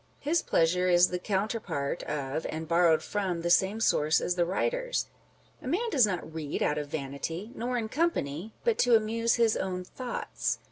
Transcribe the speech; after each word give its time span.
His 0.19 0.41
pleasure 0.41 0.89
is 0.89 1.09
the 1.09 1.19
counterpart 1.19 2.01
of, 2.07 2.47
and 2.49 2.67
borrowed 2.67 3.03
from 3.03 3.43
the 3.43 3.51
same 3.51 3.79
source 3.79 4.19
as 4.19 4.33
the 4.33 4.47
writer's. 4.47 5.05
A 5.61 5.67
man 5.67 5.91
does 5.91 6.07
not 6.07 6.33
read 6.33 6.63
out 6.63 6.79
of 6.79 6.87
vanity, 6.87 7.51
nor 7.53 7.77
in 7.77 7.87
company, 7.87 8.55
but 8.63 8.79
to 8.79 8.95
amuse 8.95 9.35
his 9.35 9.55
own 9.55 9.83
thoughts. 9.83 10.57